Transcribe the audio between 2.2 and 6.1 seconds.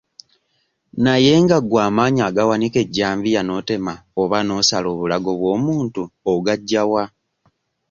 agawanika ejjambiya n'otema oba n'osala obulago bw'omuntu